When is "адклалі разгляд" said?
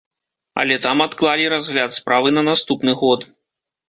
1.05-1.91